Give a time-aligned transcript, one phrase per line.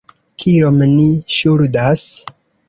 [0.43, 1.05] Kiom ni
[1.35, 2.09] ŝuldas?